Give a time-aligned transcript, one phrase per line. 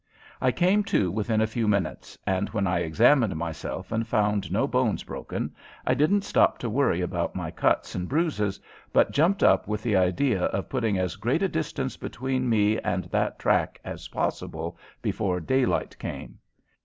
[0.41, 4.65] I came to within a few minutes, and when I examined myself and found no
[4.67, 5.53] bones broken
[5.85, 8.59] I didn't stop to worry about my cuts and bruises,
[8.91, 13.03] but jumped up with the idea of putting as great a distance between me and
[13.11, 16.39] that track as possible before daylight came.